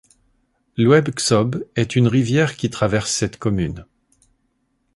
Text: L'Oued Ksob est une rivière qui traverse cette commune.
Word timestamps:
L'Oued 0.77 1.13
Ksob 1.13 1.63
est 1.75 1.95
une 1.95 2.07
rivière 2.07 2.55
qui 2.57 2.71
traverse 2.71 3.11
cette 3.11 3.37
commune. 3.37 3.85